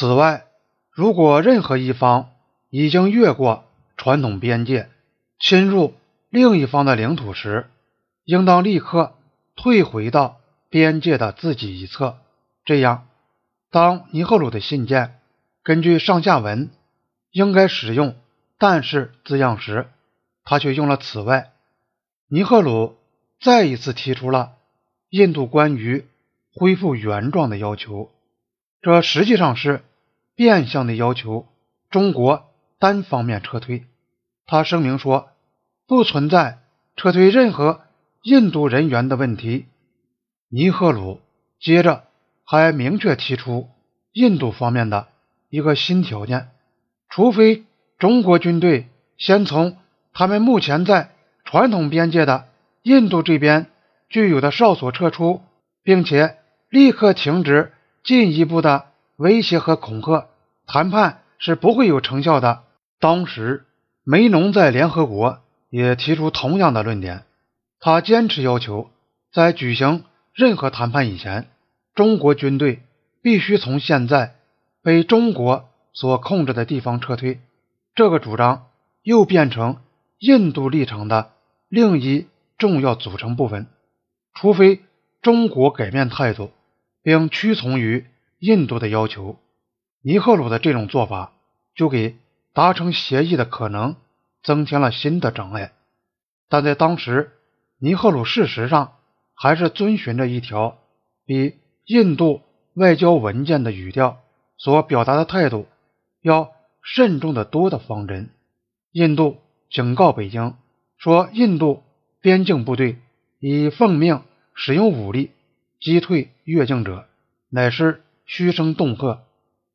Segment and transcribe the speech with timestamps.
[0.00, 0.46] 此外，
[0.90, 2.30] 如果任何一方
[2.70, 3.66] 已经越过
[3.98, 4.88] 传统边界，
[5.38, 5.92] 侵入
[6.30, 7.66] 另一方的领土时，
[8.24, 9.12] 应当立刻
[9.56, 10.40] 退回到
[10.70, 12.16] 边界的自己一侧。
[12.64, 13.08] 这样，
[13.70, 15.18] 当尼赫鲁的信件
[15.62, 16.70] 根据上下文
[17.30, 18.16] 应该使用
[18.56, 19.86] “但是”字样时，
[20.44, 21.52] 他却用了“此外”。
[22.26, 22.96] 尼赫鲁
[23.38, 24.52] 再一次提出了
[25.10, 26.06] 印度关于
[26.54, 28.10] 恢复原状的要求，
[28.80, 29.82] 这实际上是
[30.40, 31.48] 变相的要求
[31.90, 33.84] 中国单方面撤退。
[34.46, 35.28] 他声明说，
[35.86, 36.60] 不存在
[36.96, 37.82] 撤退任何
[38.22, 39.66] 印度人员的问题。
[40.48, 41.20] 尼赫鲁
[41.60, 42.04] 接着
[42.42, 43.68] 还明确提出
[44.14, 45.08] 印度方面的
[45.50, 46.48] 一个新条件：
[47.10, 47.64] 除非
[47.98, 49.76] 中国军队先从
[50.14, 51.10] 他们目前在
[51.44, 52.48] 传统边界的
[52.82, 53.66] 印度这边
[54.08, 55.42] 具有的哨所撤出，
[55.82, 56.38] 并且
[56.70, 60.29] 立刻停止进一步的威胁和恐吓，
[60.72, 62.62] 谈判是不会有成效的。
[63.00, 63.66] 当时。
[64.02, 67.24] 梅农在联合国也提出同样的论点，
[67.78, 68.90] 他坚持要求，
[69.30, 71.48] 在举行任何谈判以前，
[71.94, 72.82] 中国军队
[73.22, 74.34] 必须从现在
[74.82, 77.40] 被中国所控制的地方撤退。
[77.94, 78.68] 这个主张
[79.02, 79.76] 又变成
[80.18, 81.32] 印度立场的
[81.68, 82.26] 另一
[82.56, 83.66] 重要组成部分。
[84.34, 84.80] 除非
[85.20, 86.50] 中国改变态度，
[87.02, 88.06] 并屈从于
[88.38, 89.38] 印度的要求，
[90.02, 91.32] 尼赫鲁的这种做法
[91.74, 92.16] 就给。
[92.52, 93.94] 达成协议的可能
[94.42, 95.70] 增添了新的障碍，
[96.48, 97.30] 但在当时，
[97.78, 98.94] 尼赫鲁事实上
[99.36, 100.76] 还是遵循着一条
[101.24, 101.54] 比
[101.86, 102.42] 印度
[102.74, 104.18] 外交文件的语调
[104.56, 105.68] 所表达的态度
[106.20, 106.50] 要
[106.82, 108.30] 慎重的多的方针。
[108.90, 109.38] 印度
[109.70, 110.56] 警告北京
[110.98, 111.84] 说，印度
[112.20, 112.98] 边境部队
[113.38, 114.22] 已奉命
[114.54, 115.30] 使用武力
[115.78, 117.06] 击退越境者，
[117.48, 119.22] 乃是嘘声恫吓。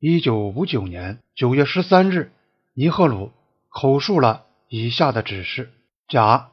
[0.00, 2.30] 一九五九年九月十三日。
[2.72, 3.32] 尼赫鲁
[3.68, 5.72] 口述了以下的指示：
[6.06, 6.50] 甲，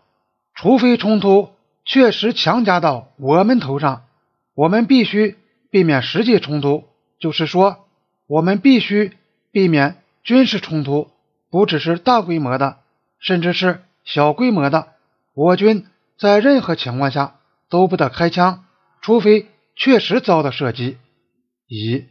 [0.56, 1.52] 除非冲突
[1.86, 4.06] 确实强加到我们头上，
[4.56, 5.38] 我们必须
[5.70, 6.86] 避免实际冲突。
[7.20, 7.86] 就是说，
[8.26, 9.14] 我们必须
[9.52, 11.12] 避免军事冲突，
[11.52, 12.80] 不只是大规模的，
[13.20, 14.88] 甚至是小规模的。
[15.36, 15.86] 我军
[16.18, 17.36] 在任何情况下
[17.70, 18.66] 都不得开枪，
[19.02, 19.46] 除非
[19.76, 20.98] 确实遭到射击。
[21.68, 22.06] 乙，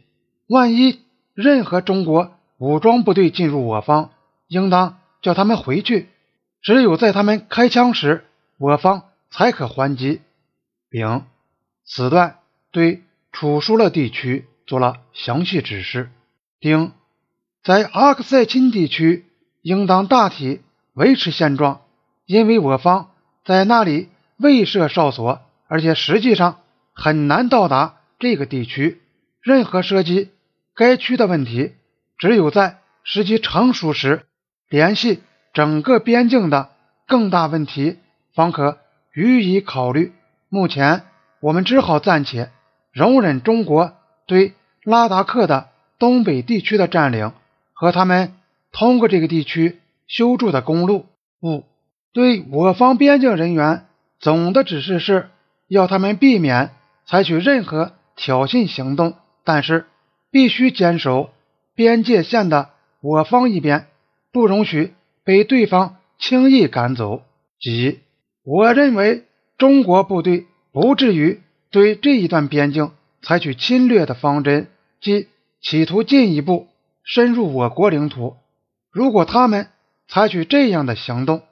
[0.47, 1.01] 万一
[1.35, 2.31] 任何中国。
[2.57, 4.11] 武装部队进入我方，
[4.47, 6.07] 应当叫他们回去。
[6.61, 8.23] 只有在他们开枪时，
[8.57, 10.21] 我方才可还击。
[10.89, 11.23] 丙，
[11.85, 12.37] 此段
[12.71, 13.03] 对
[13.33, 16.09] 楚舒勒地区做了详细指示。
[16.61, 16.93] 丁，
[17.61, 19.25] 在阿克塞钦地区，
[19.61, 20.61] 应当大体
[20.93, 21.81] 维持现状，
[22.25, 23.11] 因为我方
[23.43, 24.07] 在那里
[24.37, 26.61] 未设哨所，而且实际上
[26.93, 29.01] 很难到达这个地区。
[29.41, 30.31] 任何射击
[30.75, 31.73] 该区的问题。
[32.17, 34.25] 只有在时机成熟时，
[34.69, 35.21] 联系
[35.53, 36.69] 整个边境的
[37.07, 37.97] 更大问题，
[38.33, 38.77] 方可
[39.13, 40.13] 予以考虑。
[40.49, 41.03] 目前，
[41.41, 42.51] 我们只好暂且
[42.93, 43.93] 容忍中国
[44.27, 44.53] 对
[44.83, 45.69] 拉达克的
[45.99, 47.33] 东北地区的占领
[47.73, 48.33] 和他们
[48.71, 51.05] 通过这个地区修筑的公路。
[51.41, 51.65] 五，
[52.13, 53.85] 对我方边境人员
[54.19, 55.29] 总的指示是
[55.67, 56.71] 要他们避免
[57.05, 59.85] 采取任何挑衅行动，但是
[60.35, 61.29] 必须坚守。
[61.75, 63.87] 边界线的我方一边
[64.33, 67.23] 不容许被对方轻易赶走。
[67.57, 68.01] 即
[68.43, 69.23] 我认为
[69.57, 71.41] 中国部队不至于
[71.71, 72.91] 对这一段边境
[73.21, 74.67] 采取侵略的方针，
[74.99, 75.29] 即
[75.61, 76.67] 企图进一步
[77.05, 78.35] 深入我国领土。
[78.91, 79.69] 如果他们
[80.09, 81.43] 采取这样的行动，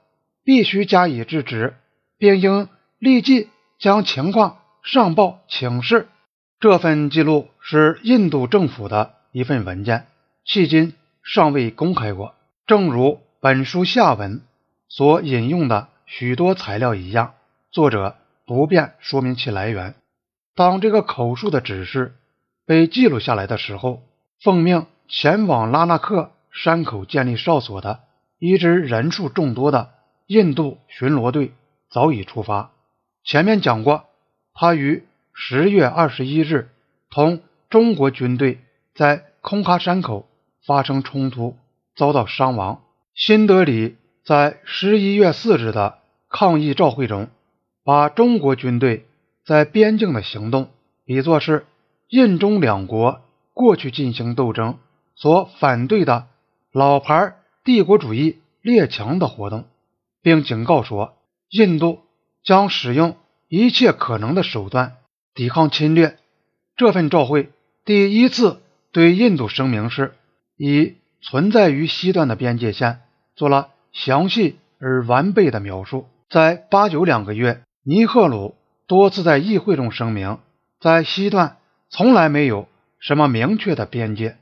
[0.44, 1.72] 必须加以制止，
[2.18, 2.68] 并应
[2.98, 6.08] 立即将情况上报请示。
[6.64, 10.06] 这份记录是印度政府的一份文件。
[10.46, 12.34] 迄今尚未公开过。
[12.66, 14.40] 正如本书下文
[14.88, 17.34] 所引用的许多材料一样，
[17.70, 18.16] 作者
[18.46, 19.94] 不便说明其来源。
[20.54, 22.14] 当这个口述的指示
[22.64, 24.00] 被记录下来的时候，
[24.42, 28.00] 奉命前往拉纳克山口建立哨所的
[28.38, 29.90] 一支人数众多的
[30.28, 31.52] 印度巡逻队
[31.90, 32.70] 早已出发。
[33.22, 34.06] 前面讲过，
[34.54, 35.04] 他与
[35.34, 36.70] 十月二十一日
[37.10, 38.60] 同中国军队
[38.94, 40.26] 在空喀山口。
[40.66, 41.58] 发生冲突，
[41.94, 42.80] 遭到伤亡。
[43.14, 45.98] 新德里在十一月四日的
[46.30, 47.28] 抗议照会中，
[47.84, 49.06] 把中国军队
[49.44, 50.70] 在边境的行动
[51.04, 51.66] 比作是
[52.08, 53.20] 印中两国
[53.52, 54.78] 过去进行斗争
[55.16, 56.28] 所反对的
[56.72, 59.66] 老牌帝国主义列强的活动，
[60.22, 61.14] 并警告说，
[61.50, 62.00] 印度
[62.42, 64.96] 将使用一切可能的手段
[65.34, 66.16] 抵抗侵略。
[66.76, 67.50] 这份照会
[67.84, 68.60] 第一次。
[68.92, 70.12] 对印度声明是
[70.56, 73.00] 以存在于西段的边界线
[73.34, 76.06] 做了详细而完备的描述。
[76.30, 78.54] 在八九两个月，尼赫鲁
[78.86, 80.38] 多次在议会中声明，
[80.78, 81.56] 在西段
[81.90, 82.68] 从来没有
[83.00, 84.36] 什么明确的边界，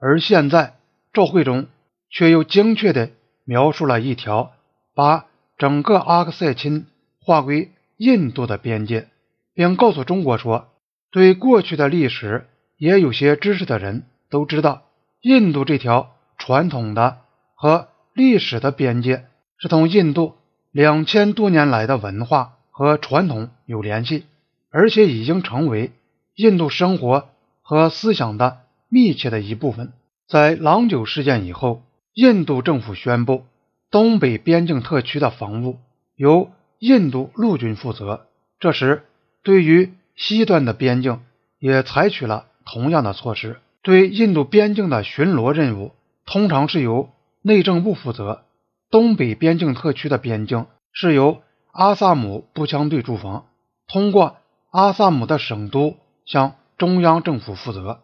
[0.00, 0.76] 而现在
[1.12, 1.66] 照会中
[2.08, 3.10] 却又精确地
[3.44, 4.52] 描述了一条
[4.94, 5.26] 把
[5.58, 6.86] 整个阿克塞钦
[7.20, 9.08] 划归印度的边界，
[9.58, 10.68] 并告诉中国说，
[11.10, 12.46] 对过去的历史。
[12.76, 14.84] 也有些知识的人都知道，
[15.20, 17.18] 印度这条传统的
[17.56, 19.24] 和历史的边界
[19.56, 20.34] 是同印度
[20.70, 24.26] 两千多年来的文化和传统有联系，
[24.70, 25.90] 而且已经成为
[26.36, 27.30] 印度生活
[27.62, 29.92] 和思想的密切的一部分。
[30.28, 31.82] 在郎酒事件以后，
[32.14, 33.42] 印度政府宣布
[33.90, 35.78] 东北边境特区的防务
[36.14, 38.28] 由印度陆军负责。
[38.60, 39.02] 这时，
[39.48, 41.22] 对于西段的边境
[41.58, 42.44] 也采取了。
[42.66, 45.92] 同样的措施对印度边境的巡逻任务
[46.26, 47.08] 通常是由
[47.40, 48.42] 内政部负责。
[48.90, 51.40] 东北边境特区的边境是由
[51.72, 53.46] 阿萨姆步枪队驻防，
[53.86, 54.36] 通过
[54.70, 55.96] 阿萨姆的省都
[56.26, 58.00] 向中央政府负责。